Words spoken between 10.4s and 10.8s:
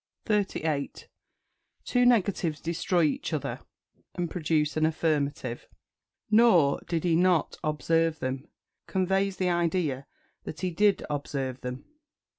that he